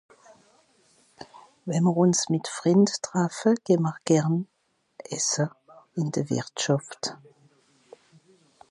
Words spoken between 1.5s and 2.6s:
wenn'mr uns mìt